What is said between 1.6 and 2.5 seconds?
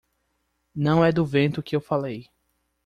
que eu falei.